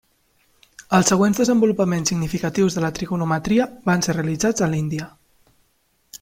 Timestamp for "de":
2.79-2.83